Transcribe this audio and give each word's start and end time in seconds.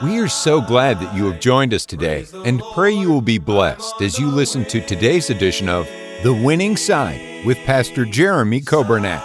We 0.00 0.20
are 0.20 0.28
so 0.28 0.60
glad 0.60 1.00
that 1.00 1.16
you 1.16 1.28
have 1.28 1.40
joined 1.40 1.74
us 1.74 1.84
today 1.84 2.24
and 2.44 2.62
pray 2.72 2.92
you 2.92 3.10
will 3.10 3.20
be 3.20 3.38
blessed 3.38 4.00
as 4.00 4.16
you 4.16 4.28
listen 4.28 4.64
to 4.66 4.80
today's 4.80 5.28
edition 5.28 5.68
of 5.68 5.88
The 6.22 6.32
Winning 6.32 6.76
Side 6.76 7.44
with 7.44 7.58
Pastor 7.58 8.04
Jeremy 8.04 8.60
Coburnett. 8.60 9.20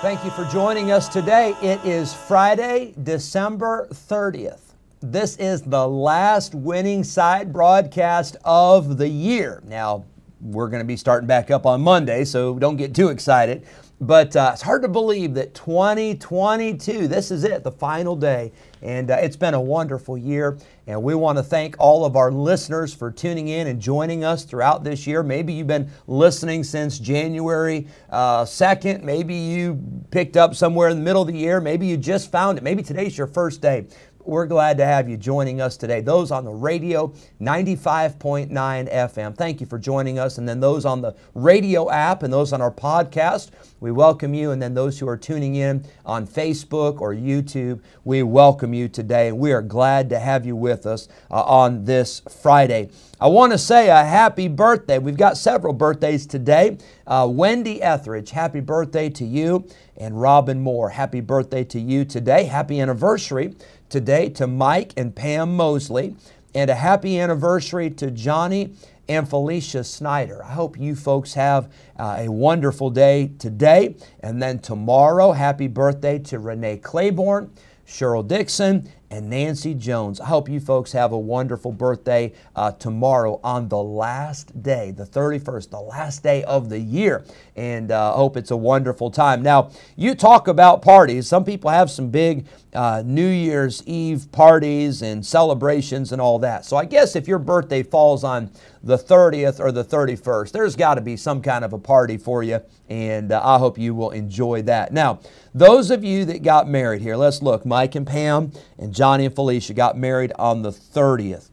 Thank 0.00 0.24
you 0.24 0.30
for 0.30 0.44
joining 0.44 0.92
us 0.92 1.08
today. 1.08 1.56
It 1.60 1.84
is 1.84 2.14
Friday, 2.14 2.94
December 3.02 3.88
30th. 3.90 4.74
This 5.00 5.36
is 5.38 5.62
the 5.62 5.88
last 5.88 6.54
winning 6.54 7.02
side 7.02 7.52
broadcast 7.52 8.36
of 8.44 8.96
the 8.96 9.08
year. 9.08 9.60
Now, 9.66 10.04
we're 10.40 10.68
going 10.68 10.82
to 10.82 10.86
be 10.86 10.96
starting 10.96 11.26
back 11.26 11.50
up 11.50 11.66
on 11.66 11.80
Monday, 11.80 12.24
so 12.24 12.60
don't 12.60 12.76
get 12.76 12.94
too 12.94 13.08
excited. 13.08 13.66
But 14.02 14.34
uh, 14.34 14.50
it's 14.52 14.62
hard 14.62 14.82
to 14.82 14.88
believe 14.88 15.34
that 15.34 15.54
2022, 15.54 17.06
this 17.06 17.30
is 17.30 17.44
it, 17.44 17.62
the 17.62 17.70
final 17.70 18.16
day. 18.16 18.50
And 18.82 19.12
uh, 19.12 19.18
it's 19.20 19.36
been 19.36 19.54
a 19.54 19.60
wonderful 19.60 20.18
year. 20.18 20.58
And 20.88 21.00
we 21.04 21.14
want 21.14 21.38
to 21.38 21.44
thank 21.44 21.76
all 21.78 22.04
of 22.04 22.16
our 22.16 22.32
listeners 22.32 22.92
for 22.92 23.12
tuning 23.12 23.46
in 23.46 23.68
and 23.68 23.80
joining 23.80 24.24
us 24.24 24.42
throughout 24.42 24.82
this 24.82 25.06
year. 25.06 25.22
Maybe 25.22 25.52
you've 25.52 25.68
been 25.68 25.88
listening 26.08 26.64
since 26.64 26.98
January 26.98 27.86
uh, 28.10 28.42
2nd. 28.42 29.04
Maybe 29.04 29.36
you 29.36 29.80
picked 30.10 30.36
up 30.36 30.56
somewhere 30.56 30.88
in 30.88 30.96
the 30.96 31.04
middle 31.04 31.22
of 31.22 31.28
the 31.28 31.38
year. 31.38 31.60
Maybe 31.60 31.86
you 31.86 31.96
just 31.96 32.32
found 32.32 32.58
it. 32.58 32.64
Maybe 32.64 32.82
today's 32.82 33.16
your 33.16 33.28
first 33.28 33.60
day. 33.60 33.86
We're 34.24 34.46
glad 34.46 34.78
to 34.78 34.84
have 34.84 35.08
you 35.08 35.16
joining 35.16 35.60
us 35.60 35.76
today. 35.76 36.00
Those 36.00 36.30
on 36.30 36.44
the 36.44 36.52
radio, 36.52 37.12
95.9 37.40 38.50
FM. 38.52 39.36
Thank 39.36 39.60
you 39.60 39.66
for 39.66 39.80
joining 39.80 40.20
us. 40.20 40.38
And 40.38 40.48
then 40.48 40.60
those 40.60 40.84
on 40.84 41.00
the 41.02 41.16
radio 41.34 41.90
app 41.90 42.22
and 42.22 42.32
those 42.32 42.52
on 42.52 42.62
our 42.62 42.70
podcast, 42.70 43.50
we 43.80 43.90
welcome 43.90 44.32
you. 44.32 44.52
And 44.52 44.62
then 44.62 44.74
those 44.74 45.00
who 45.00 45.08
are 45.08 45.16
tuning 45.16 45.56
in 45.56 45.84
on 46.06 46.24
Facebook 46.26 47.00
or 47.00 47.12
YouTube, 47.12 47.80
we 48.04 48.22
welcome 48.22 48.72
you 48.72 48.88
today. 48.88 49.28
And 49.28 49.38
we 49.40 49.52
are 49.52 49.62
glad 49.62 50.08
to 50.10 50.20
have 50.20 50.46
you 50.46 50.54
with 50.54 50.86
us 50.86 51.08
uh, 51.28 51.42
on 51.42 51.84
this 51.84 52.22
Friday. 52.42 52.90
I 53.20 53.26
want 53.28 53.52
to 53.52 53.58
say 53.58 53.88
a 53.88 54.04
happy 54.04 54.48
birthday. 54.48 54.98
We've 54.98 55.16
got 55.16 55.36
several 55.36 55.72
birthdays 55.72 56.26
today. 56.26 56.78
Uh, 57.06 57.28
Wendy 57.30 57.82
Etheridge, 57.82 58.30
happy 58.30 58.60
birthday 58.60 59.08
to 59.10 59.24
you. 59.24 59.66
And 59.96 60.20
Robin 60.20 60.60
Moore, 60.60 60.88
happy 60.88 61.20
birthday 61.20 61.62
to 61.64 61.80
you 61.80 62.04
today. 62.04 62.44
Happy 62.44 62.80
anniversary 62.80 63.54
today 63.92 64.30
to 64.30 64.46
Mike 64.46 64.94
and 64.96 65.14
Pam 65.14 65.54
Mosley, 65.54 66.16
and 66.54 66.70
a 66.70 66.74
happy 66.74 67.20
anniversary 67.20 67.90
to 67.90 68.10
Johnny 68.10 68.72
and 69.06 69.28
Felicia 69.28 69.84
Snyder. 69.84 70.42
I 70.42 70.52
hope 70.52 70.78
you 70.78 70.96
folks 70.96 71.34
have 71.34 71.70
uh, 71.98 72.16
a 72.20 72.28
wonderful 72.30 72.88
day 72.88 73.32
today. 73.38 73.94
And 74.20 74.42
then 74.42 74.60
tomorrow, 74.60 75.32
happy 75.32 75.68
birthday 75.68 76.18
to 76.20 76.38
Renee 76.38 76.78
Claiborne, 76.78 77.52
Cheryl 77.86 78.26
Dixon, 78.26 78.88
and 79.12 79.28
Nancy 79.28 79.74
Jones. 79.74 80.20
I 80.20 80.26
hope 80.26 80.48
you 80.48 80.58
folks 80.58 80.92
have 80.92 81.12
a 81.12 81.18
wonderful 81.18 81.70
birthday 81.70 82.32
uh, 82.56 82.72
tomorrow 82.72 83.40
on 83.44 83.68
the 83.68 83.76
last 83.76 84.62
day, 84.62 84.90
the 84.90 85.04
31st, 85.04 85.68
the 85.68 85.80
last 85.80 86.22
day 86.22 86.42
of 86.44 86.70
the 86.70 86.78
year. 86.78 87.22
And 87.54 87.90
uh, 87.90 88.14
hope 88.14 88.38
it's 88.38 88.50
a 88.50 88.56
wonderful 88.56 89.10
time. 89.10 89.42
Now, 89.42 89.70
you 89.96 90.14
talk 90.14 90.48
about 90.48 90.80
parties. 90.80 91.26
Some 91.28 91.44
people 91.44 91.70
have 91.70 91.90
some 91.90 92.08
big 92.08 92.46
uh, 92.72 93.02
New 93.04 93.28
Year's 93.28 93.82
Eve 93.86 94.32
parties 94.32 95.02
and 95.02 95.24
celebrations 95.24 96.12
and 96.12 96.20
all 96.20 96.38
that. 96.38 96.64
So 96.64 96.78
I 96.78 96.86
guess 96.86 97.14
if 97.14 97.28
your 97.28 97.38
birthday 97.38 97.82
falls 97.82 98.24
on 98.24 98.50
the 98.82 98.96
30th 98.96 99.60
or 99.60 99.72
the 99.72 99.84
31st, 99.84 100.52
there's 100.52 100.74
got 100.74 100.94
to 100.94 101.02
be 101.02 101.18
some 101.18 101.42
kind 101.42 101.66
of 101.66 101.74
a 101.74 101.78
party 101.78 102.16
for 102.16 102.42
you. 102.42 102.60
And 102.88 103.30
uh, 103.30 103.42
I 103.44 103.58
hope 103.58 103.76
you 103.78 103.94
will 103.94 104.10
enjoy 104.10 104.62
that. 104.62 104.92
Now, 104.92 105.20
those 105.54 105.90
of 105.90 106.02
you 106.02 106.24
that 106.26 106.42
got 106.42 106.68
married 106.68 107.02
here, 107.02 107.16
let's 107.16 107.42
look. 107.42 107.66
Mike 107.66 107.94
and 107.94 108.06
Pam 108.06 108.52
and 108.78 108.94
Johnny 108.94 109.26
and 109.26 109.34
Felicia 109.34 109.74
got 109.74 109.96
married 109.98 110.32
on 110.38 110.62
the 110.62 110.70
30th. 110.70 111.50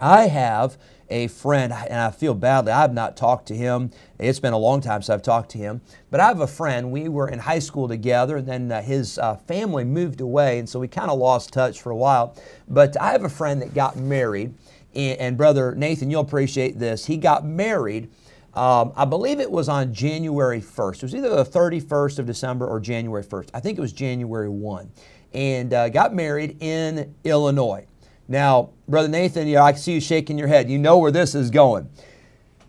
I 0.00 0.26
have 0.26 0.76
a 1.08 1.28
friend, 1.28 1.72
and 1.72 2.00
I 2.00 2.10
feel 2.10 2.34
badly, 2.34 2.72
I've 2.72 2.92
not 2.92 3.16
talked 3.16 3.46
to 3.48 3.56
him. 3.56 3.90
It's 4.18 4.40
been 4.40 4.52
a 4.52 4.58
long 4.58 4.80
time 4.80 5.02
since 5.02 5.10
I've 5.10 5.22
talked 5.22 5.50
to 5.50 5.58
him. 5.58 5.80
But 6.10 6.20
I 6.20 6.26
have 6.26 6.40
a 6.40 6.46
friend, 6.46 6.90
we 6.90 7.08
were 7.08 7.28
in 7.28 7.38
high 7.38 7.58
school 7.60 7.86
together, 7.86 8.38
and 8.38 8.48
then 8.48 8.72
uh, 8.72 8.82
his 8.82 9.18
uh, 9.18 9.36
family 9.36 9.84
moved 9.84 10.20
away, 10.20 10.58
and 10.58 10.68
so 10.68 10.80
we 10.80 10.88
kind 10.88 11.10
of 11.10 11.18
lost 11.18 11.52
touch 11.52 11.80
for 11.80 11.90
a 11.90 11.96
while. 11.96 12.34
But 12.66 13.00
I 13.00 13.12
have 13.12 13.22
a 13.22 13.28
friend 13.28 13.62
that 13.62 13.74
got 13.74 13.96
married, 13.96 14.54
and, 14.94 15.18
and 15.20 15.36
Brother 15.36 15.74
Nathan, 15.74 16.10
you'll 16.10 16.22
appreciate 16.22 16.78
this. 16.78 17.06
He 17.06 17.16
got 17.16 17.44
married 17.44 18.10
um, 18.54 18.92
I 18.96 19.04
believe 19.04 19.40
it 19.40 19.50
was 19.50 19.68
on 19.68 19.92
January 19.92 20.60
1st. 20.60 20.96
It 20.96 21.02
was 21.02 21.14
either 21.14 21.30
the 21.30 21.44
31st 21.44 22.20
of 22.20 22.26
December 22.26 22.66
or 22.66 22.78
January 22.78 23.24
1st. 23.24 23.50
I 23.52 23.60
think 23.60 23.78
it 23.78 23.80
was 23.80 23.92
January 23.92 24.48
1. 24.48 24.90
And 25.32 25.74
uh, 25.74 25.88
got 25.88 26.14
married 26.14 26.56
in 26.60 27.14
Illinois. 27.24 27.86
Now, 28.28 28.70
Brother 28.88 29.08
Nathan, 29.08 29.48
you 29.48 29.54
know, 29.54 29.62
I 29.62 29.72
see 29.72 29.94
you 29.94 30.00
shaking 30.00 30.38
your 30.38 30.46
head. 30.46 30.70
You 30.70 30.78
know 30.78 30.98
where 30.98 31.10
this 31.10 31.34
is 31.34 31.50
going. 31.50 31.88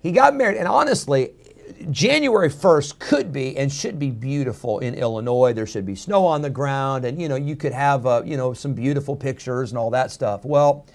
He 0.01 0.12
got 0.12 0.35
married, 0.35 0.57
and 0.57 0.68
honestly, 0.68 1.34
January 1.91 2.50
1st 2.50 3.00
could 3.00 3.31
be 3.31 3.57
and 3.57 3.72
should 3.72 3.97
be 4.00 4.12
beautiful 4.12 4.79
in 4.79 4.95
Illinois. 4.95 5.53
There 5.53 5.66
should 5.66 5.85
be 5.85 5.95
snow 5.95 6.25
on 6.25 6.41
the 6.41 6.50
ground, 6.50 7.06
and 7.06 7.22
you 7.22 7.29
know, 7.29 7.35
you 7.35 7.56
could 7.56 7.74
have 7.74 8.06
uh, 8.06 8.22
you 8.25 8.38
know 8.38 8.53
some 8.53 8.74
beautiful 8.74 9.16
pictures 9.16 9.72
and 9.72 9.78
all 9.78 9.90
that 9.91 10.12
stuff. 10.12 10.44
Well, 10.44 10.85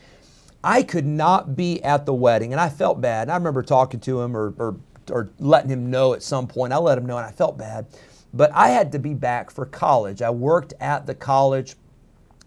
I 0.62 0.82
could 0.82 1.06
not 1.06 1.56
be 1.56 1.82
at 1.82 2.06
the 2.06 2.14
wedding, 2.14 2.52
and 2.52 2.60
I 2.60 2.68
felt 2.68 3.00
bad. 3.00 3.22
And 3.22 3.32
I 3.32 3.36
remember 3.36 3.62
talking 3.62 4.00
to 4.00 4.20
him 4.20 4.36
or, 4.36 4.54
or, 4.58 4.76
or 5.10 5.30
letting 5.38 5.70
him 5.70 5.90
know 5.90 6.12
at 6.12 6.22
some 6.22 6.46
point. 6.46 6.72
I 6.72 6.76
let 6.76 6.98
him 6.98 7.06
know, 7.06 7.16
and 7.16 7.26
I 7.26 7.30
felt 7.30 7.56
bad. 7.56 7.86
But 8.32 8.52
I 8.54 8.68
had 8.68 8.92
to 8.92 8.98
be 8.98 9.14
back 9.14 9.50
for 9.50 9.66
college. 9.66 10.22
I 10.22 10.30
worked 10.30 10.74
at 10.80 11.06
the 11.06 11.14
college 11.14 11.74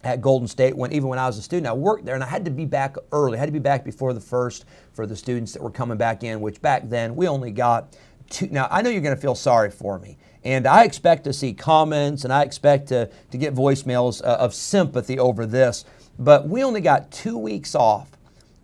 at 0.03 0.21
Golden 0.21 0.47
State 0.47 0.75
when 0.75 0.91
even 0.91 1.09
when 1.09 1.19
I 1.19 1.27
was 1.27 1.37
a 1.37 1.41
student. 1.41 1.67
I 1.67 1.73
worked 1.73 2.05
there 2.05 2.15
and 2.15 2.23
I 2.23 2.27
had 2.27 2.45
to 2.45 2.51
be 2.51 2.65
back 2.65 2.95
early. 3.11 3.37
I 3.37 3.39
had 3.39 3.45
to 3.45 3.53
be 3.53 3.59
back 3.59 3.85
before 3.85 4.13
the 4.13 4.19
first 4.19 4.65
for 4.93 5.05
the 5.05 5.15
students 5.15 5.53
that 5.53 5.61
were 5.61 5.71
coming 5.71 5.97
back 5.97 6.23
in, 6.23 6.41
which 6.41 6.61
back 6.61 6.89
then 6.89 7.15
we 7.15 7.27
only 7.27 7.51
got 7.51 7.97
two. 8.29 8.47
Now 8.51 8.67
I 8.69 8.81
know 8.81 8.89
you're 8.89 9.01
going 9.01 9.15
to 9.15 9.21
feel 9.21 9.35
sorry 9.35 9.71
for 9.71 9.99
me. 9.99 10.17
And 10.43 10.67
I 10.67 10.83
expect 10.83 11.23
to 11.23 11.33
see 11.33 11.53
comments 11.53 12.25
and 12.25 12.33
I 12.33 12.43
expect 12.43 12.89
to, 12.89 13.09
to 13.31 13.37
get 13.37 13.55
voicemails 13.55 14.21
uh, 14.21 14.37
of 14.39 14.53
sympathy 14.53 15.17
over 15.17 15.45
this. 15.45 15.85
But 16.19 16.47
we 16.47 16.63
only 16.63 16.81
got 16.81 17.11
two 17.11 17.37
weeks 17.37 17.75
off 17.75 18.11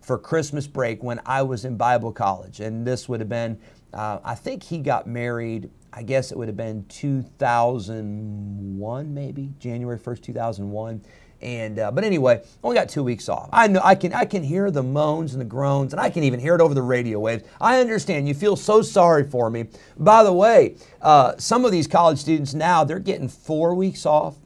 for 0.00 0.18
Christmas 0.18 0.66
break 0.66 1.02
when 1.02 1.20
I 1.26 1.42
was 1.42 1.64
in 1.64 1.76
Bible 1.76 2.12
college. 2.12 2.60
And 2.60 2.86
this 2.86 3.08
would 3.08 3.20
have 3.20 3.28
been, 3.28 3.58
uh, 3.92 4.20
I 4.24 4.34
think 4.34 4.62
he 4.62 4.78
got 4.78 5.06
married, 5.06 5.70
I 5.92 6.02
guess 6.02 6.32
it 6.32 6.38
would 6.38 6.48
have 6.48 6.56
been 6.56 6.86
2001, 6.88 9.14
maybe, 9.14 9.52
January 9.58 9.98
1st, 9.98 10.22
2001. 10.22 11.02
And 11.42 11.78
uh, 11.78 11.90
but 11.90 12.04
anyway, 12.04 12.42
only 12.62 12.76
got 12.76 12.90
two 12.90 13.02
weeks 13.02 13.28
off. 13.28 13.48
I 13.52 13.66
know 13.66 13.80
I 13.82 13.94
can 13.94 14.12
I 14.12 14.26
can 14.26 14.42
hear 14.42 14.70
the 14.70 14.82
moans 14.82 15.32
and 15.32 15.40
the 15.40 15.46
groans, 15.46 15.94
and 15.94 16.00
I 16.00 16.10
can 16.10 16.22
even 16.22 16.38
hear 16.38 16.54
it 16.54 16.60
over 16.60 16.74
the 16.74 16.82
radio 16.82 17.18
waves. 17.18 17.44
I 17.58 17.80
understand 17.80 18.28
you 18.28 18.34
feel 18.34 18.56
so 18.56 18.82
sorry 18.82 19.24
for 19.24 19.48
me. 19.48 19.68
By 19.96 20.22
the 20.22 20.34
way, 20.34 20.76
uh, 21.00 21.38
some 21.38 21.64
of 21.64 21.72
these 21.72 21.86
college 21.86 22.18
students 22.18 22.52
now 22.52 22.84
they're 22.84 22.98
getting 22.98 23.28
four 23.28 23.74
weeks 23.74 24.04
off, 24.04 24.36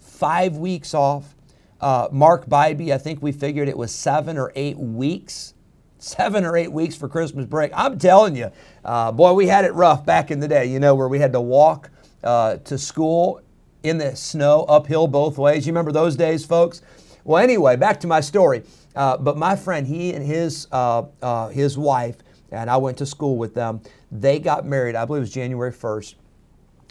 five 0.00 0.56
weeks 0.56 0.94
off. 0.94 1.36
Uh, 1.82 2.06
Mark 2.12 2.46
Bybee, 2.46 2.94
I 2.94 2.98
think 2.98 3.20
we 3.20 3.32
figured 3.32 3.68
it 3.68 3.76
was 3.76 3.92
seven 3.92 4.38
or 4.38 4.52
eight 4.54 4.78
weeks. 4.78 5.54
Seven 5.98 6.44
or 6.44 6.56
eight 6.56 6.72
weeks 6.72 6.94
for 6.94 7.08
Christmas 7.08 7.44
break. 7.44 7.72
I'm 7.74 7.98
telling 7.98 8.36
you, 8.36 8.50
uh, 8.84 9.10
boy, 9.10 9.32
we 9.32 9.48
had 9.48 9.64
it 9.64 9.72
rough 9.74 10.06
back 10.06 10.30
in 10.30 10.38
the 10.40 10.48
day, 10.48 10.66
you 10.66 10.78
know, 10.78 10.94
where 10.94 11.08
we 11.08 11.18
had 11.18 11.32
to 11.32 11.40
walk 11.40 11.90
uh, 12.22 12.56
to 12.58 12.78
school 12.78 13.40
in 13.82 13.98
the 13.98 14.14
snow, 14.14 14.64
uphill 14.68 15.08
both 15.08 15.38
ways. 15.38 15.66
You 15.66 15.72
remember 15.72 15.90
those 15.90 16.14
days, 16.16 16.44
folks? 16.44 16.82
Well, 17.24 17.42
anyway, 17.42 17.76
back 17.76 17.98
to 18.00 18.06
my 18.06 18.20
story. 18.20 18.62
Uh, 18.94 19.16
but 19.16 19.36
my 19.36 19.56
friend, 19.56 19.86
he 19.86 20.12
and 20.12 20.24
his, 20.24 20.68
uh, 20.70 21.04
uh, 21.20 21.48
his 21.48 21.76
wife, 21.76 22.16
and 22.52 22.70
I 22.70 22.76
went 22.76 22.98
to 22.98 23.06
school 23.06 23.36
with 23.36 23.54
them, 23.54 23.80
they 24.10 24.38
got 24.38 24.64
married, 24.64 24.94
I 24.94 25.04
believe 25.04 25.18
it 25.18 25.22
was 25.22 25.32
January 25.32 25.72
1st. 25.72 26.14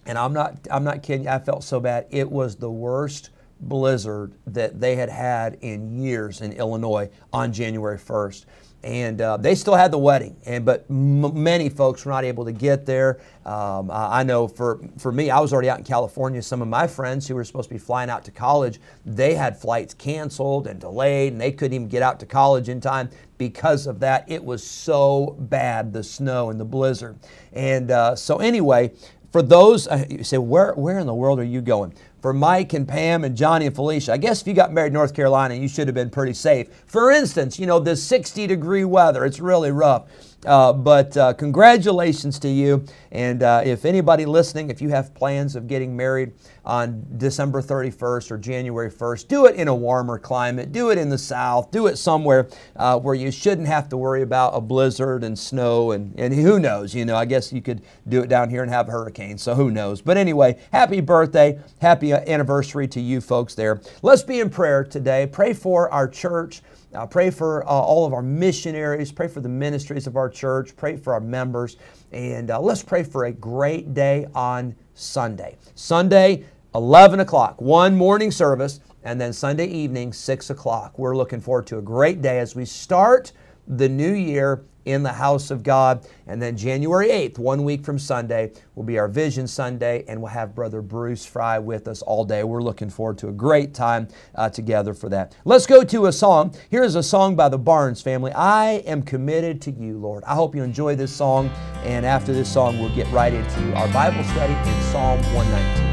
And 0.05 0.17
I'm 0.17 0.33
not, 0.33 0.67
I'm 0.69 0.83
not 0.83 1.03
kidding 1.03 1.27
I 1.27 1.39
felt 1.39 1.63
so 1.63 1.79
bad. 1.79 2.07
It 2.09 2.29
was 2.29 2.55
the 2.55 2.71
worst 2.71 3.29
blizzard 3.61 4.33
that 4.47 4.79
they 4.79 4.95
had 4.95 5.09
had 5.09 5.57
in 5.61 6.01
years 6.01 6.41
in 6.41 6.53
Illinois 6.53 7.09
on 7.31 7.53
January 7.53 7.97
1st. 7.97 8.45
and 8.83 9.21
uh, 9.21 9.37
they 9.37 9.53
still 9.53 9.75
had 9.75 9.91
the 9.91 9.97
wedding, 9.97 10.35
and 10.45 10.65
but 10.65 10.85
m- 10.89 11.43
many 11.43 11.69
folks 11.69 12.03
were 12.03 12.11
not 12.11 12.23
able 12.23 12.45
to 12.45 12.51
get 12.51 12.85
there. 12.85 13.19
Um, 13.45 13.91
I 13.93 14.23
know 14.23 14.47
for 14.47 14.79
for 14.97 15.11
me, 15.11 15.29
I 15.29 15.39
was 15.39 15.53
already 15.53 15.69
out 15.69 15.77
in 15.77 15.83
California. 15.83 16.41
Some 16.41 16.63
of 16.63 16.67
my 16.67 16.87
friends 16.87 17.27
who 17.27 17.35
were 17.35 17.43
supposed 17.43 17.69
to 17.69 17.75
be 17.75 17.79
flying 17.79 18.09
out 18.09 18.25
to 18.25 18.31
college, 18.31 18.79
they 19.05 19.35
had 19.35 19.55
flights 19.55 19.93
canceled 19.93 20.65
and 20.65 20.79
delayed, 20.79 21.33
and 21.33 21.39
they 21.39 21.51
couldn't 21.51 21.75
even 21.75 21.87
get 21.89 22.01
out 22.01 22.19
to 22.21 22.25
college 22.25 22.69
in 22.69 22.81
time 22.81 23.09
because 23.37 23.85
of 23.85 23.99
that. 23.99 24.25
It 24.27 24.43
was 24.43 24.63
so 24.63 25.35
bad, 25.39 25.93
the 25.93 26.03
snow 26.03 26.49
and 26.49 26.59
the 26.59 26.65
blizzard, 26.65 27.19
and 27.53 27.91
uh, 27.91 28.15
so 28.15 28.37
anyway. 28.37 28.91
For 29.31 29.41
those, 29.41 29.87
uh, 29.87 30.03
you 30.09 30.25
say, 30.25 30.37
where, 30.37 30.73
where 30.73 30.99
in 30.99 31.07
the 31.07 31.13
world 31.13 31.39
are 31.39 31.45
you 31.45 31.61
going? 31.61 31.93
For 32.21 32.33
Mike 32.33 32.73
and 32.73 32.87
Pam 32.87 33.23
and 33.23 33.35
Johnny 33.35 33.65
and 33.65 33.75
Felicia. 33.75 34.13
I 34.13 34.17
guess 34.17 34.41
if 34.41 34.47
you 34.47 34.53
got 34.53 34.71
married 34.71 34.87
in 34.87 34.93
North 34.93 35.13
Carolina, 35.13 35.55
you 35.55 35.67
should 35.67 35.87
have 35.87 35.95
been 35.95 36.09
pretty 36.09 36.33
safe. 36.33 36.69
For 36.85 37.11
instance, 37.11 37.59
you 37.59 37.65
know, 37.65 37.79
the 37.79 37.95
60 37.95 38.47
degree 38.47 38.85
weather, 38.85 39.25
it's 39.25 39.39
really 39.39 39.71
rough. 39.71 40.05
Uh, 40.45 40.73
but 40.73 41.15
uh, 41.17 41.33
congratulations 41.33 42.39
to 42.39 42.47
you. 42.47 42.83
And 43.11 43.43
uh, 43.43 43.61
if 43.63 43.85
anybody 43.85 44.25
listening, 44.25 44.71
if 44.71 44.81
you 44.81 44.89
have 44.89 45.13
plans 45.13 45.55
of 45.55 45.67
getting 45.67 45.95
married 45.95 46.33
on 46.65 47.05
December 47.17 47.61
31st 47.61 48.31
or 48.31 48.37
January 48.37 48.89
1st, 48.89 49.27
do 49.27 49.45
it 49.45 49.55
in 49.55 49.67
a 49.67 49.75
warmer 49.75 50.17
climate. 50.17 50.71
Do 50.71 50.89
it 50.89 50.97
in 50.97 51.09
the 51.09 51.17
South. 51.17 51.71
Do 51.71 51.87
it 51.87 51.97
somewhere 51.97 52.49
uh, 52.75 52.99
where 52.99 53.13
you 53.13 53.29
shouldn't 53.29 53.67
have 53.67 53.89
to 53.89 53.97
worry 53.97 54.23
about 54.23 54.55
a 54.55 54.61
blizzard 54.61 55.23
and 55.23 55.37
snow. 55.37 55.91
And, 55.91 56.19
and 56.19 56.33
who 56.33 56.59
knows? 56.59 56.95
You 56.95 57.05
know, 57.05 57.15
I 57.15 57.25
guess 57.25 57.53
you 57.53 57.61
could 57.61 57.81
do 58.07 58.21
it 58.21 58.27
down 58.27 58.49
here 58.49 58.63
and 58.63 58.71
have 58.71 58.87
a 58.87 58.91
hurricane. 58.91 59.37
So 59.37 59.53
who 59.53 59.69
knows? 59.69 60.01
But 60.01 60.17
anyway, 60.17 60.59
happy 60.71 61.01
birthday. 61.01 61.59
Happy 61.79 62.10
anniversary 62.17 62.87
to 62.89 63.01
you 63.01 63.21
folks 63.21 63.55
there. 63.55 63.81
Let's 64.01 64.23
be 64.23 64.39
in 64.39 64.49
prayer 64.49 64.83
today. 64.83 65.27
Pray 65.31 65.53
for 65.53 65.89
our 65.91 66.07
church. 66.07 66.61
Uh, 66.93 67.05
pray 67.05 67.29
for 67.29 67.63
uh, 67.65 67.69
all 67.69 68.05
of 68.05 68.13
our 68.13 68.21
missionaries. 68.21 69.11
Pray 69.11 69.27
for 69.27 69.39
the 69.39 69.49
ministries 69.49 70.07
of 70.07 70.17
our 70.17 70.29
church. 70.29 70.75
Pray 70.75 70.97
for 70.97 71.13
our 71.13 71.21
members. 71.21 71.77
And 72.11 72.51
uh, 72.51 72.59
let's 72.59 72.83
pray 72.83 73.03
for 73.03 73.25
a 73.25 73.31
great 73.31 73.93
day 73.93 74.27
on 74.35 74.75
Sunday. 74.93 75.57
Sunday, 75.75 76.45
11 76.75 77.21
o'clock, 77.21 77.61
one 77.61 77.95
morning 77.95 78.31
service, 78.31 78.81
and 79.03 79.19
then 79.19 79.33
Sunday 79.33 79.67
evening, 79.67 80.13
6 80.13 80.49
o'clock. 80.49 80.97
We're 80.99 81.15
looking 81.15 81.41
forward 81.41 81.67
to 81.67 81.77
a 81.77 81.81
great 81.81 82.21
day 82.21 82.39
as 82.39 82.55
we 82.55 82.65
start 82.65 83.31
the 83.67 83.87
new 83.87 84.13
year 84.13 84.63
in 84.85 85.03
the 85.03 85.13
house 85.13 85.51
of 85.51 85.63
God. 85.63 86.07
And 86.27 86.41
then 86.41 86.55
January 86.57 87.09
8th, 87.09 87.37
one 87.37 87.63
week 87.63 87.83
from 87.83 87.99
Sunday, 87.99 88.51
will 88.75 88.83
be 88.83 88.97
our 88.97 89.07
Vision 89.07 89.47
Sunday, 89.47 90.05
and 90.07 90.21
we'll 90.21 90.31
have 90.31 90.55
Brother 90.55 90.81
Bruce 90.81 91.25
Fry 91.25 91.59
with 91.59 91.87
us 91.87 92.01
all 92.01 92.25
day. 92.25 92.43
We're 92.43 92.61
looking 92.61 92.89
forward 92.89 93.17
to 93.19 93.27
a 93.27 93.31
great 93.31 93.73
time 93.73 94.07
uh, 94.35 94.49
together 94.49 94.93
for 94.93 95.09
that. 95.09 95.35
Let's 95.45 95.65
go 95.65 95.83
to 95.83 96.05
a 96.05 96.11
song. 96.11 96.55
Here's 96.69 96.95
a 96.95 97.03
song 97.03 97.35
by 97.35 97.49
the 97.49 97.59
Barnes 97.59 98.01
family 98.01 98.31
I 98.33 98.83
am 98.85 99.01
committed 99.01 99.61
to 99.63 99.71
you, 99.71 99.97
Lord. 99.97 100.23
I 100.23 100.35
hope 100.35 100.55
you 100.55 100.63
enjoy 100.63 100.95
this 100.95 101.13
song, 101.13 101.49
and 101.83 102.05
after 102.05 102.33
this 102.33 102.51
song, 102.51 102.79
we'll 102.79 102.95
get 102.95 103.11
right 103.11 103.33
into 103.33 103.73
our 103.75 103.87
Bible 103.93 104.23
study 104.23 104.53
in 104.53 104.81
Psalm 104.83 105.19
119. 105.33 105.91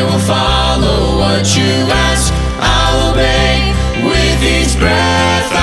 I 0.00 0.02
will 0.02 0.18
follow 0.20 0.59
what 1.40 1.56
you 1.56 1.90
ask, 1.90 2.34
I'll 2.60 3.12
obey. 3.12 3.72
With 4.04 4.42
each 4.42 4.78
breath 4.78 5.59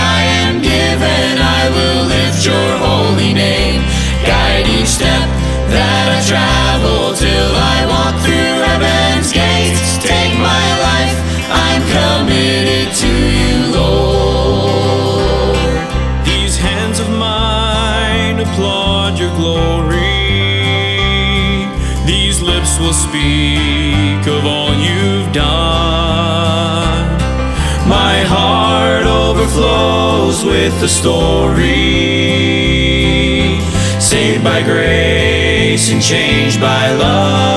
the 30.87 30.93
story. 30.93 31.67
Saved 33.99 34.43
by 34.43 34.63
grace 34.63 35.91
and 35.91 36.01
changed 36.01 36.61
by 36.61 36.91
love. 36.93 37.56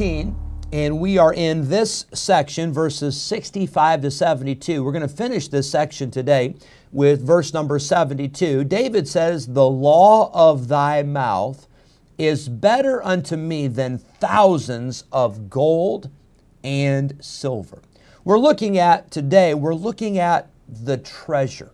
119, 0.00 0.34
and 0.72 0.98
we 0.98 1.18
are 1.18 1.34
in 1.34 1.68
this 1.68 2.06
section, 2.14 2.72
verses 2.72 3.20
65 3.20 4.00
to 4.00 4.10
72. 4.10 4.82
We're 4.82 4.92
going 4.92 5.02
to 5.02 5.08
finish 5.08 5.48
this 5.48 5.70
section 5.70 6.10
today 6.10 6.54
with 6.90 7.20
verse 7.20 7.52
number 7.52 7.78
72. 7.78 8.64
David 8.64 9.06
says, 9.06 9.48
The 9.48 9.68
law 9.68 10.30
of 10.32 10.68
thy 10.68 11.02
mouth 11.02 11.66
is 12.16 12.48
better 12.48 13.04
unto 13.04 13.36
me 13.36 13.66
than 13.66 13.98
thousands 13.98 15.04
of 15.12 15.50
gold 15.50 16.08
and 16.64 17.22
silver. 17.22 17.82
We're 18.24 18.38
looking 18.38 18.78
at 18.78 19.10
today, 19.10 19.52
we're 19.52 19.74
looking 19.74 20.18
at 20.18 20.48
the 20.66 20.96
treasure. 20.96 21.72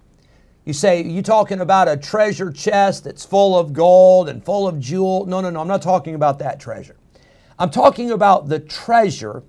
You 0.65 0.73
say, 0.73 1.01
you 1.01 1.23
talking 1.23 1.61
about 1.61 1.87
a 1.87 1.97
treasure 1.97 2.51
chest 2.51 3.05
that's 3.05 3.25
full 3.25 3.57
of 3.57 3.73
gold 3.73 4.29
and 4.29 4.45
full 4.45 4.67
of 4.67 4.81
jewel? 4.81 5.27
No, 5.27 5.41
no, 5.41 5.49
no, 5.49 5.61
I'm 5.61 5.69
not 5.69 5.81
talking 5.81 6.17
about 6.17 6.41
that 6.41 6.59
treasure. 6.59 6.97
I'm 7.59 7.71
talking 7.71 8.11
about 8.11 8.49
the 8.49 8.59
treasure 8.59 9.43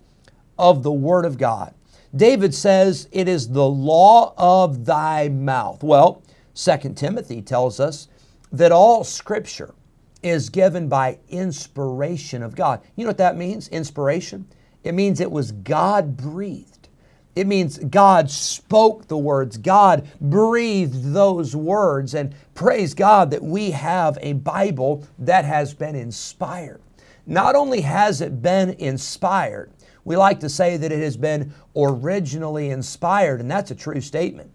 of 0.57 0.81
the 0.83 0.91
Word 0.91 1.25
of 1.25 1.37
God. 1.37 1.73
David 2.15 2.55
says, 2.55 3.09
It 3.11 3.27
is 3.27 3.49
the 3.49 3.67
law 3.67 4.33
of 4.37 4.85
thy 4.85 5.27
mouth. 5.27 5.83
Well, 5.83 6.23
2 6.55 6.93
Timothy 6.95 7.41
tells 7.41 7.79
us 7.79 8.07
that 8.51 8.71
all 8.71 9.03
scripture 9.03 9.75
is 10.23 10.49
given 10.49 10.87
by 10.87 11.19
inspiration 11.27 12.41
of 12.43 12.55
God. 12.55 12.81
You 12.95 13.03
know 13.03 13.09
what 13.09 13.17
that 13.17 13.37
means? 13.37 13.67
Inspiration? 13.67 14.47
It 14.83 14.93
means 14.93 15.19
it 15.19 15.31
was 15.31 15.51
God 15.51 16.15
breathed. 16.15 16.87
It 17.35 17.45
means 17.45 17.77
God 17.77 18.31
spoke 18.31 19.07
the 19.07 19.17
words. 19.17 19.57
God 19.57 20.07
breathed 20.21 21.13
those 21.13 21.55
words. 21.55 22.15
And 22.15 22.33
praise 22.55 22.93
God 22.93 23.31
that 23.31 23.43
we 23.43 23.71
have 23.71 24.17
a 24.21 24.33
Bible 24.33 25.05
that 25.19 25.45
has 25.45 25.73
been 25.73 25.95
inspired. 25.95 26.81
Not 27.27 27.55
only 27.55 27.81
has 27.81 28.21
it 28.21 28.41
been 28.41 28.69
inspired, 28.79 29.71
we 30.05 30.15
like 30.15 30.39
to 30.39 30.49
say 30.49 30.77
that 30.77 30.91
it 30.93 31.03
has 31.03 31.17
been 31.17 31.53
originally 31.75 32.69
inspired, 32.69 33.41
and 33.41 33.51
that's 33.51 33.69
a 33.69 33.75
true 33.75 33.99
statement, 33.99 34.49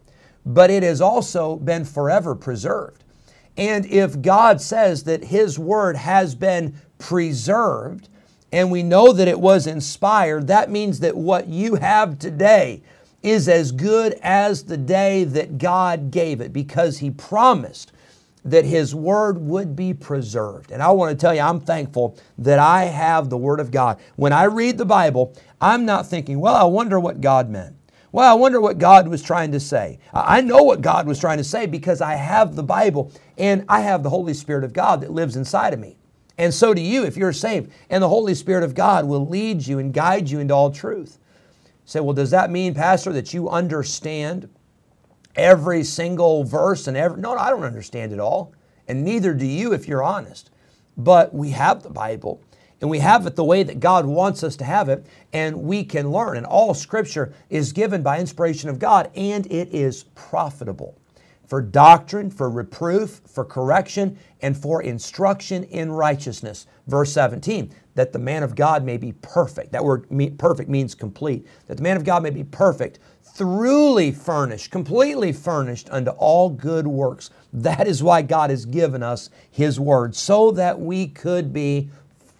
but 0.46 0.70
it 0.70 0.82
has 0.82 1.02
also 1.02 1.56
been 1.56 1.84
forever 1.84 2.34
preserved. 2.34 3.04
And 3.58 3.84
if 3.84 4.22
God 4.22 4.62
says 4.62 5.04
that 5.04 5.24
His 5.24 5.58
Word 5.58 5.96
has 5.96 6.34
been 6.34 6.74
preserved, 6.96 8.08
and 8.50 8.70
we 8.70 8.82
know 8.82 9.12
that 9.12 9.28
it 9.28 9.38
was 9.38 9.66
inspired, 9.66 10.46
that 10.46 10.70
means 10.70 11.00
that 11.00 11.14
what 11.14 11.48
you 11.48 11.74
have 11.74 12.18
today 12.18 12.82
is 13.22 13.48
as 13.48 13.70
good 13.70 14.14
as 14.22 14.64
the 14.64 14.78
day 14.78 15.24
that 15.24 15.58
God 15.58 16.10
gave 16.10 16.40
it 16.40 16.54
because 16.54 16.98
He 16.98 17.10
promised 17.10 17.91
that 18.44 18.64
His 18.64 18.94
Word 18.94 19.38
would 19.38 19.76
be 19.76 19.94
preserved. 19.94 20.70
And 20.70 20.82
I 20.82 20.90
want 20.90 21.10
to 21.10 21.20
tell 21.20 21.34
you, 21.34 21.40
I'm 21.40 21.60
thankful 21.60 22.18
that 22.38 22.58
I 22.58 22.84
have 22.84 23.30
the 23.30 23.36
Word 23.38 23.60
of 23.60 23.70
God. 23.70 24.00
When 24.16 24.32
I 24.32 24.44
read 24.44 24.78
the 24.78 24.84
Bible, 24.84 25.36
I'm 25.60 25.84
not 25.84 26.06
thinking, 26.06 26.40
well, 26.40 26.54
I 26.54 26.64
wonder 26.64 26.98
what 26.98 27.20
God 27.20 27.48
meant. 27.50 27.76
Well, 28.12 28.30
I 28.30 28.34
wonder 28.34 28.60
what 28.60 28.76
God 28.76 29.08
was 29.08 29.22
trying 29.22 29.52
to 29.52 29.60
say. 29.60 29.98
I 30.12 30.42
know 30.42 30.62
what 30.62 30.82
God 30.82 31.06
was 31.06 31.18
trying 31.18 31.38
to 31.38 31.44
say 31.44 31.64
because 31.64 32.02
I 32.02 32.14
have 32.14 32.54
the 32.54 32.62
Bible 32.62 33.10
and 33.38 33.64
I 33.70 33.80
have 33.80 34.02
the 34.02 34.10
Holy 34.10 34.34
Spirit 34.34 34.64
of 34.64 34.74
God 34.74 35.00
that 35.00 35.10
lives 35.10 35.34
inside 35.36 35.72
of 35.72 35.80
me. 35.80 35.96
And 36.36 36.52
so 36.52 36.74
do 36.74 36.82
you 36.82 37.04
if 37.04 37.16
you're 37.16 37.32
saved. 37.32 37.72
And 37.88 38.02
the 38.02 38.08
Holy 38.08 38.34
Spirit 38.34 38.64
of 38.64 38.74
God 38.74 39.06
will 39.06 39.26
lead 39.26 39.66
you 39.66 39.78
and 39.78 39.94
guide 39.94 40.28
you 40.28 40.40
into 40.40 40.54
all 40.54 40.70
truth. 40.70 41.18
say, 41.86 42.00
well, 42.00 42.12
does 42.12 42.30
that 42.32 42.50
mean, 42.50 42.74
Pastor, 42.74 43.12
that 43.14 43.32
you 43.32 43.48
understand 43.48 44.48
every 45.36 45.84
single 45.84 46.44
verse 46.44 46.86
and 46.86 46.96
every. 46.96 47.20
No, 47.20 47.36
I 47.36 47.50
don't 47.50 47.64
understand 47.64 48.12
it 48.12 48.20
all. 48.20 48.52
And 48.88 49.04
neither 49.04 49.34
do 49.34 49.46
you 49.46 49.72
if 49.72 49.88
you're 49.88 50.02
honest. 50.02 50.50
But 50.96 51.34
we 51.34 51.50
have 51.50 51.82
the 51.82 51.90
Bible 51.90 52.42
and 52.80 52.90
we 52.90 52.98
have 52.98 53.26
it 53.26 53.36
the 53.36 53.44
way 53.44 53.62
that 53.62 53.78
God 53.78 54.04
wants 54.04 54.42
us 54.42 54.56
to 54.56 54.64
have 54.64 54.88
it, 54.88 55.06
and 55.32 55.62
we 55.62 55.84
can 55.84 56.10
learn. 56.10 56.36
And 56.36 56.44
all 56.44 56.74
scripture 56.74 57.32
is 57.48 57.72
given 57.72 58.02
by 58.02 58.18
inspiration 58.18 58.68
of 58.68 58.80
God, 58.80 59.08
and 59.14 59.46
it 59.52 59.68
is 59.72 60.02
profitable 60.16 60.98
for 61.46 61.60
doctrine, 61.60 62.30
for 62.30 62.48
reproof, 62.48 63.20
for 63.26 63.44
correction, 63.44 64.18
and 64.40 64.56
for 64.56 64.82
instruction 64.82 65.64
in 65.64 65.92
righteousness. 65.92 66.66
Verse 66.86 67.12
17, 67.12 67.72
that 67.94 68.12
the 68.12 68.18
man 68.18 68.42
of 68.42 68.54
God 68.54 68.84
may 68.84 68.96
be 68.96 69.12
perfect. 69.12 69.72
That 69.72 69.84
word 69.84 70.06
perfect 70.38 70.70
means 70.70 70.94
complete. 70.94 71.46
That 71.66 71.76
the 71.76 71.82
man 71.82 71.96
of 71.96 72.04
God 72.04 72.22
may 72.22 72.30
be 72.30 72.44
perfect, 72.44 72.98
thoroughly 73.22 74.12
furnished, 74.12 74.70
completely 74.70 75.32
furnished 75.32 75.88
unto 75.90 76.10
all 76.12 76.48
good 76.48 76.86
works. 76.86 77.30
That 77.52 77.86
is 77.86 78.02
why 78.02 78.22
God 78.22 78.50
has 78.50 78.64
given 78.64 79.02
us 79.02 79.30
His 79.50 79.78
Word, 79.78 80.14
so 80.16 80.50
that 80.52 80.80
we 80.80 81.06
could 81.06 81.52
be 81.52 81.90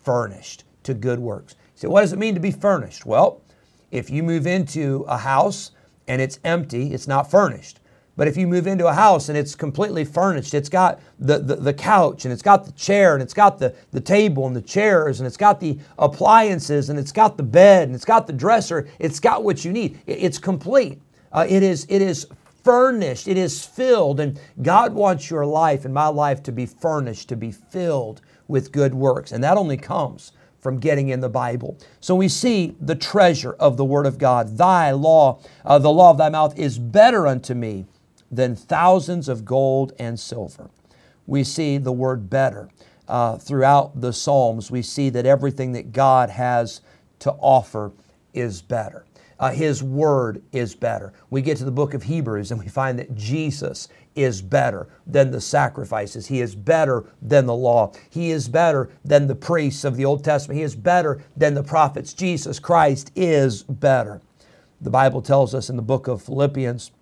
furnished 0.03 0.65
to 0.85 0.95
good 0.95 1.19
works. 1.19 1.55
So, 1.75 1.91
what 1.91 2.01
does 2.01 2.13
it 2.13 2.19
mean 2.19 2.35
to 2.35 2.41
be 2.41 2.51
furnished? 2.51 3.05
Well, 3.05 3.43
if 3.91 4.09
you 4.11 4.23
move 4.23 4.47
into 4.47 5.05
a 5.07 5.19
house 5.19 5.73
and 6.09 6.23
it's 6.23 6.41
empty, 6.45 6.93
it's 6.95 7.07
not 7.07 7.31
furnished. 7.31 7.79
But 8.15 8.29
if 8.29 8.37
you 8.37 8.47
move 8.47 8.67
into 8.67 8.87
a 8.87 8.93
house 8.93 9.29
and 9.29 9.39
it's 9.39 9.55
completely 9.55 10.05
furnished, 10.05 10.53
it's 10.53 10.69
got 10.69 11.01
the, 11.19 11.39
the, 11.39 11.57
the, 11.57 11.73
couch 11.73 12.27
and 12.27 12.33
it's 12.33 12.43
got 12.43 12.67
the 12.67 12.73
chair 12.73 13.15
and 13.15 13.23
it's 13.23 13.33
got 13.33 13.59
the, 13.59 13.75
the 13.91 14.01
table 14.01 14.47
and 14.47 14.55
the 14.55 14.63
chairs 14.63 15.21
and 15.21 15.27
it's 15.27 15.39
got 15.39 15.61
the 15.61 15.79
appliances 15.99 16.91
and 16.91 16.99
it's 16.99 17.13
got 17.13 17.39
the 17.39 17.43
bed 17.43 17.89
and 17.89 17.95
it's 17.95 18.05
got 18.05 18.27
the 18.27 18.33
dresser, 18.33 18.87
it's 18.99 19.19
got 19.19 19.45
what 19.45 19.65
you 19.65 19.73
need. 19.73 19.99
It's 20.07 20.39
complete. 20.39 21.01
Uh, 21.33 21.47
it, 21.49 21.63
is, 21.63 21.87
it 21.89 22.03
is 22.03 22.27
furnished, 22.63 23.29
it 23.29 23.39
is 23.39 23.65
filled. 23.65 24.21
And 24.21 24.39
God 24.61 24.93
wants 24.93 25.31
your 25.31 25.47
life 25.47 25.87
and 25.87 25.95
my 25.95 26.09
life 26.09 26.43
to 26.43 26.53
be 26.53 26.67
furnished, 26.67 27.31
to 27.31 27.37
be 27.37 27.51
filled 27.51 28.21
with 28.47 28.73
good 28.73 28.95
works. 28.95 29.33
And 29.33 29.43
that 29.43 29.57
only 29.57 29.79
comes 29.79 30.33
from 30.61 30.79
getting 30.79 31.09
in 31.09 31.21
the 31.21 31.31
Bible. 31.31 31.79
So 32.01 32.15
we 32.15 32.29
see 32.29 32.77
the 32.79 32.95
treasure 32.95 33.55
of 33.55 33.79
the 33.79 33.85
Word 33.87 34.05
of 34.05 34.19
God. 34.19 34.59
Thy 34.59 34.91
law, 34.93 35.41
uh, 35.65 35.79
the 35.79 35.91
law 35.91 36.11
of 36.11 36.19
thy 36.19 36.29
mouth 36.29 36.57
is 36.59 36.79
better 36.79 37.27
unto 37.27 37.55
me 37.55 37.87
than 38.33 38.57
thousands 38.57 39.29
of 39.29 39.45
gold 39.45 39.93
and 39.99 40.19
silver. 40.19 40.71
We 41.27 41.45
see 41.45 41.79
the 41.79 41.93
word 41.93 42.29
better. 42.31 42.71
Uh, 43.07 43.37
throughout 43.37 44.01
the 44.01 44.13
Psalms, 44.13 44.71
we 44.71 44.81
see 44.81 45.11
that 45.11 45.27
everything 45.27 45.73
that 45.73 45.93
God 45.93 46.31
has 46.31 46.81
to 47.19 47.33
offer 47.33 47.93
is 48.33 48.63
better. 48.63 49.05
Uh, 49.39 49.51
his 49.51 49.83
word 49.83 50.43
is 50.53 50.75
better. 50.75 51.13
We 51.29 51.43
get 51.43 51.59
to 51.59 51.65
the 51.65 51.73
book 51.73 51.95
of 51.95 52.05
Hebrews 52.05 52.53
and 52.53 52.61
we 52.61 52.69
find 52.69 52.99
that 52.99 53.15
Jesus 53.15 53.89
is 54.15 54.41
better 54.41 54.89
than 55.07 55.31
the 55.31 55.41
sacrifices. 55.41 56.27
He 56.27 56.41
is 56.41 56.55
better 56.55 57.05
than 57.21 57.47
the 57.47 57.55
law. 57.55 57.93
He 58.09 58.31
is 58.31 58.49
better 58.49 58.89
than 59.05 59.27
the 59.27 59.35
priests 59.35 59.85
of 59.85 59.97
the 59.97 60.05
Old 60.05 60.23
Testament. 60.23 60.59
He 60.59 60.65
is 60.65 60.77
better 60.77 61.25
than 61.37 61.55
the 61.55 61.65
prophets. 61.65 62.15
Jesus 62.15 62.59
Christ 62.59 63.11
is 63.17 63.65
better. 63.65 64.21
The 64.81 64.91
Bible 64.91 65.23
tells 65.23 65.55
us 65.55 65.69
in 65.71 65.77
the 65.77 65.83
book 65.83 66.09
of 66.09 66.23
Philippians 66.23 66.93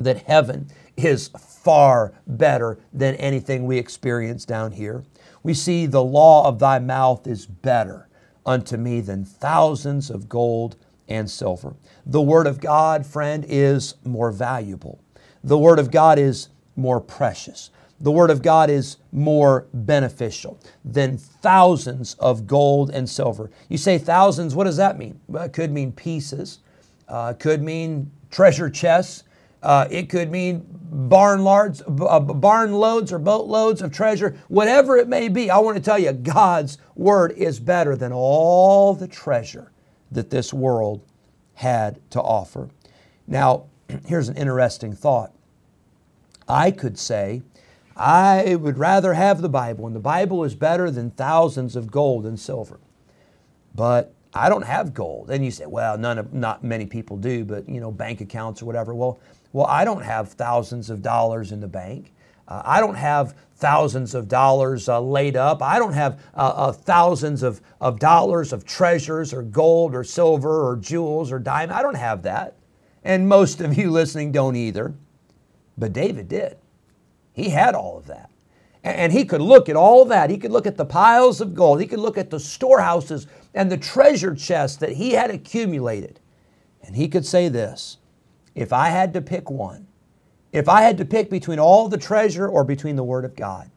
that 0.00 0.24
heaven 0.24 0.68
is 0.96 1.28
far 1.28 2.12
better 2.26 2.78
than 2.92 3.14
anything 3.16 3.64
we 3.64 3.78
experience 3.78 4.44
down 4.44 4.72
here. 4.72 5.04
We 5.42 5.54
see 5.54 5.86
the 5.86 6.02
law 6.02 6.46
of 6.46 6.58
thy 6.58 6.78
mouth 6.78 7.26
is 7.26 7.46
better 7.46 8.08
unto 8.44 8.76
me 8.76 9.00
than 9.00 9.24
thousands 9.24 10.10
of 10.10 10.28
gold 10.28 10.76
and 11.08 11.30
silver. 11.30 11.76
The 12.06 12.22
Word 12.22 12.46
of 12.46 12.60
God, 12.60 13.06
friend, 13.06 13.44
is 13.48 13.94
more 14.04 14.32
valuable 14.32 15.00
the 15.42 15.58
Word 15.58 15.78
of 15.78 15.90
God 15.90 16.18
is 16.18 16.48
more 16.76 17.00
precious. 17.00 17.70
The 18.00 18.10
Word 18.10 18.30
of 18.30 18.42
God 18.42 18.70
is 18.70 18.98
more 19.12 19.66
beneficial 19.72 20.58
than 20.84 21.18
thousands 21.18 22.14
of 22.14 22.46
gold 22.46 22.90
and 22.90 23.08
silver. 23.08 23.50
You 23.68 23.78
say 23.78 23.98
thousands, 23.98 24.54
what 24.54 24.64
does 24.64 24.76
that 24.76 24.98
mean? 24.98 25.20
Well, 25.28 25.44
it 25.44 25.52
could 25.52 25.70
mean 25.70 25.92
pieces, 25.92 26.60
uh, 27.08 27.34
could 27.34 27.62
mean 27.62 28.10
treasure 28.30 28.70
chests, 28.70 29.24
uh, 29.62 29.86
it 29.90 30.08
could 30.08 30.30
mean 30.30 30.64
barn 30.90 31.46
uh, 31.46 32.20
barn 32.20 32.72
loads 32.72 33.12
or 33.12 33.18
boat 33.18 33.46
loads 33.46 33.82
of 33.82 33.92
treasure, 33.92 34.36
whatever 34.48 34.96
it 34.96 35.08
may 35.08 35.28
be. 35.28 35.50
I 35.50 35.58
want 35.58 35.76
to 35.76 35.82
tell 35.82 35.98
you, 35.98 36.12
God's 36.12 36.78
Word 36.94 37.32
is 37.32 37.60
better 37.60 37.96
than 37.96 38.12
all 38.12 38.94
the 38.94 39.08
treasure 39.08 39.70
that 40.10 40.30
this 40.30 40.52
world 40.52 41.02
had 41.54 42.00
to 42.10 42.20
offer. 42.20 42.70
Now, 43.26 43.66
here's 44.06 44.28
an 44.28 44.36
interesting 44.36 44.94
thought. 44.94 45.32
I 46.48 46.70
could 46.70 46.98
say, 46.98 47.42
I 47.96 48.56
would 48.56 48.78
rather 48.78 49.14
have 49.14 49.42
the 49.42 49.48
Bible, 49.48 49.86
and 49.86 49.94
the 49.94 50.00
Bible 50.00 50.42
is 50.42 50.54
better 50.54 50.90
than 50.90 51.10
thousands 51.10 51.76
of 51.76 51.90
gold 51.90 52.24
and 52.26 52.40
silver. 52.40 52.80
But 53.74 54.14
I 54.32 54.48
don't 54.48 54.64
have 54.64 54.94
gold. 54.94 55.30
And 55.30 55.44
you 55.44 55.50
say, 55.50 55.66
well, 55.66 55.98
none 55.98 56.18
of, 56.18 56.32
not 56.32 56.64
many 56.64 56.86
people 56.86 57.16
do, 57.16 57.44
but 57.44 57.68
you 57.68 57.80
know, 57.80 57.90
bank 57.90 58.20
accounts 58.20 58.62
or 58.62 58.66
whatever. 58.66 58.94
Well, 58.94 59.20
well, 59.52 59.66
I 59.66 59.84
don't 59.84 60.02
have 60.02 60.32
thousands 60.32 60.90
of 60.90 61.02
dollars 61.02 61.52
in 61.52 61.60
the 61.60 61.68
bank. 61.68 62.12
Uh, 62.46 62.62
I 62.64 62.80
don't 62.80 62.94
have 62.94 63.34
thousands 63.56 64.14
of 64.14 64.28
dollars 64.28 64.88
uh, 64.88 65.00
laid 65.00 65.36
up. 65.36 65.62
I 65.62 65.78
don't 65.78 65.92
have 65.92 66.20
uh, 66.34 66.52
uh 66.56 66.72
thousands 66.72 67.42
of, 67.42 67.60
of 67.80 67.98
dollars 67.98 68.52
of 68.52 68.64
treasures 68.64 69.32
or 69.32 69.42
gold 69.42 69.94
or 69.94 70.02
silver 70.02 70.68
or 70.68 70.76
jewels 70.76 71.30
or 71.30 71.38
diamond. 71.38 71.78
I 71.78 71.82
don't 71.82 71.96
have 71.96 72.22
that. 72.22 72.56
And 73.04 73.28
most 73.28 73.60
of 73.60 73.76
you 73.76 73.90
listening 73.92 74.32
don't 74.32 74.56
either. 74.56 74.94
But 75.76 75.92
David 75.92 76.28
did. 76.28 76.56
He 77.32 77.50
had 77.50 77.74
all 77.74 77.98
of 77.98 78.06
that. 78.06 78.30
And 78.82 79.12
he 79.12 79.24
could 79.24 79.42
look 79.42 79.68
at 79.68 79.76
all 79.76 80.06
that. 80.06 80.30
He 80.30 80.38
could 80.38 80.50
look 80.50 80.66
at 80.66 80.78
the 80.78 80.86
piles 80.86 81.40
of 81.40 81.54
gold. 81.54 81.80
He 81.80 81.86
could 81.86 81.98
look 81.98 82.16
at 82.16 82.30
the 82.30 82.40
storehouses 82.40 83.26
and 83.52 83.70
the 83.70 83.76
treasure 83.76 84.34
chests 84.34 84.78
that 84.78 84.92
he 84.92 85.12
had 85.12 85.30
accumulated. 85.30 86.18
And 86.82 86.96
he 86.96 87.08
could 87.08 87.26
say 87.26 87.48
this 87.48 87.98
if 88.60 88.72
I 88.72 88.88
had 88.88 89.14
to 89.14 89.22
pick 89.22 89.50
one, 89.50 89.86
if 90.52 90.68
I 90.68 90.82
had 90.82 90.98
to 90.98 91.04
pick 91.04 91.30
between 91.30 91.58
all 91.58 91.88
the 91.88 91.96
treasure 91.96 92.46
or 92.46 92.62
between 92.62 92.96
the 92.96 93.04
Word 93.04 93.24
of 93.24 93.34
God, 93.34 93.70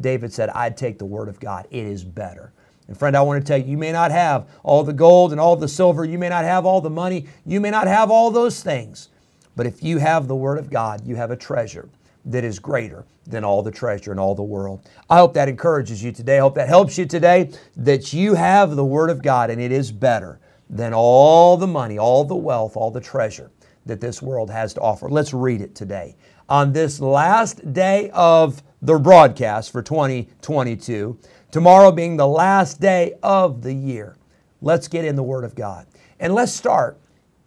David 0.00 0.32
said, 0.32 0.48
I'd 0.50 0.76
take 0.76 0.98
the 0.98 1.04
Word 1.04 1.28
of 1.28 1.38
God. 1.40 1.66
It 1.70 1.84
is 1.84 2.04
better. 2.04 2.52
And 2.88 2.96
friend, 2.96 3.16
I 3.16 3.20
want 3.20 3.44
to 3.44 3.46
tell 3.46 3.58
you, 3.58 3.70
you 3.70 3.76
may 3.76 3.92
not 3.92 4.10
have 4.10 4.48
all 4.62 4.82
the 4.82 4.92
gold 4.92 5.32
and 5.32 5.40
all 5.40 5.56
the 5.56 5.68
silver, 5.68 6.04
you 6.04 6.18
may 6.18 6.28
not 6.28 6.44
have 6.44 6.64
all 6.64 6.80
the 6.80 6.90
money, 6.90 7.26
you 7.44 7.60
may 7.60 7.70
not 7.70 7.86
have 7.86 8.10
all 8.10 8.30
those 8.30 8.62
things. 8.62 9.10
But 9.56 9.66
if 9.66 9.82
you 9.82 9.98
have 9.98 10.26
the 10.26 10.36
Word 10.36 10.58
of 10.58 10.70
God, 10.70 11.06
you 11.06 11.16
have 11.16 11.30
a 11.30 11.36
treasure 11.36 11.88
that 12.24 12.44
is 12.44 12.58
greater 12.58 13.04
than 13.26 13.44
all 13.44 13.62
the 13.62 13.70
treasure 13.70 14.12
in 14.12 14.18
all 14.18 14.34
the 14.34 14.42
world. 14.42 14.88
I 15.08 15.18
hope 15.18 15.34
that 15.34 15.48
encourages 15.48 16.02
you 16.02 16.12
today. 16.12 16.38
I 16.38 16.40
hope 16.40 16.54
that 16.54 16.68
helps 16.68 16.96
you 16.96 17.04
today 17.04 17.50
that 17.76 18.12
you 18.12 18.34
have 18.34 18.74
the 18.74 18.84
Word 18.84 19.10
of 19.10 19.22
God 19.22 19.50
and 19.50 19.60
it 19.60 19.72
is 19.72 19.92
better 19.92 20.38
than 20.70 20.94
all 20.94 21.56
the 21.56 21.66
money, 21.66 21.98
all 21.98 22.24
the 22.24 22.36
wealth, 22.36 22.76
all 22.76 22.90
the 22.90 23.00
treasure 23.00 23.50
that 23.90 24.00
this 24.00 24.22
world 24.22 24.50
has 24.50 24.72
to 24.74 24.80
offer. 24.80 25.08
Let's 25.08 25.34
read 25.34 25.60
it 25.60 25.74
today. 25.74 26.16
On 26.48 26.72
this 26.72 26.98
last 26.98 27.72
day 27.72 28.10
of 28.14 28.62
the 28.82 28.98
broadcast 28.98 29.72
for 29.72 29.82
2022. 29.82 31.18
Tomorrow 31.50 31.92
being 31.92 32.16
the 32.16 32.26
last 32.26 32.80
day 32.80 33.14
of 33.22 33.62
the 33.62 33.74
year. 33.74 34.16
Let's 34.62 34.88
get 34.88 35.04
in 35.04 35.16
the 35.16 35.22
Word 35.22 35.44
of 35.44 35.54
God. 35.54 35.86
And 36.18 36.34
let's 36.34 36.52
start 36.52 36.98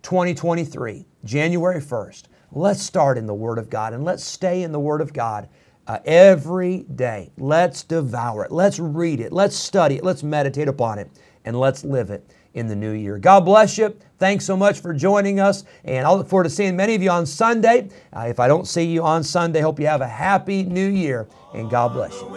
2023, 0.03 1.05
January 1.23 1.81
1st. 1.81 2.23
Let's 2.51 2.83
start 2.83 3.17
in 3.17 3.25
the 3.25 3.33
Word 3.33 3.57
of 3.57 3.69
God 3.69 3.93
and 3.93 4.03
let's 4.03 4.23
stay 4.23 4.63
in 4.63 4.71
the 4.71 4.79
Word 4.79 5.01
of 5.01 5.13
God 5.13 5.50
uh, 5.88 6.00
every 6.05 6.79
day. 6.95 7.31
Let's 7.38 7.83
devour 7.83 8.45
it. 8.45 8.51
Let's 8.51 8.79
read 8.79 9.19
it. 9.19 9.33
Let's 9.33 9.55
study 9.55 9.95
it. 9.95 10.03
Let's 10.03 10.23
meditate 10.23 10.67
upon 10.67 11.00
it. 11.00 11.09
And 11.45 11.59
let's 11.59 11.83
live 11.83 12.09
it 12.09 12.29
in 12.53 12.67
the 12.67 12.75
new 12.75 12.91
year. 12.91 13.17
God 13.17 13.41
bless 13.41 13.77
you. 13.77 13.97
Thanks 14.24 14.46
so 14.46 14.56
much 14.56 14.80
for 14.80 14.94
joining 14.94 15.42
us. 15.42 15.65
And 15.84 16.08
I'll 16.08 16.15
look 16.15 16.30
forward 16.30 16.46
to 16.46 16.50
seeing 16.50 16.77
many 16.77 16.96
of 16.96 17.03
you 17.03 17.10
on 17.10 17.25
Sunday. 17.25 17.89
Uh, 18.15 18.22
if 18.22 18.39
I 18.39 18.48
don't 18.48 18.65
see 18.65 18.86
you 18.86 19.03
on 19.03 19.22
Sunday, 19.22 19.60
hope 19.60 19.82
you 19.82 19.88
have 19.88 20.00
a 20.00 20.08
happy 20.08 20.63
new 20.63 20.88
year. 20.88 21.27
And 21.53 21.70
God 21.70 21.92
bless 21.92 22.13
you. 22.13 22.30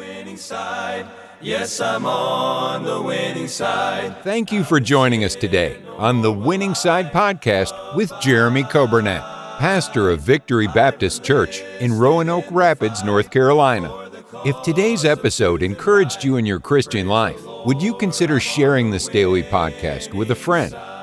Yes, 1.41 1.81
I'm 1.81 2.05
on 2.05 2.83
the 2.83 3.01
winning 3.01 3.47
side. 3.47 4.21
Thank 4.25 4.51
you 4.51 4.65
for 4.65 4.81
joining 4.81 5.23
us 5.23 5.37
today 5.37 5.81
on 5.97 6.23
the 6.23 6.33
Winning 6.33 6.75
Side 6.75 7.13
Podcast 7.13 7.95
with 7.95 8.13
Jeremy 8.21 8.65
Coburnett, 8.65 9.23
pastor 9.61 10.11
of 10.11 10.23
Victory 10.23 10.67
Baptist 10.67 11.23
Church 11.23 11.61
in 11.79 11.93
Roanoke 11.93 12.47
Rapids, 12.51 13.05
North 13.05 13.31
Carolina. 13.31 14.11
If 14.45 14.61
today's 14.63 15.05
episode 15.05 15.63
encouraged 15.63 16.25
you 16.25 16.37
in 16.37 16.47
your 16.47 16.59
Christian 16.59 17.07
life, 17.07 17.41
would 17.65 17.81
you 17.81 17.95
consider 17.95 18.41
sharing 18.41 18.91
this 18.91 19.07
daily 19.07 19.45
podcast 19.45 20.15
with 20.15 20.33
a 20.33 20.35
friend, 20.35 20.75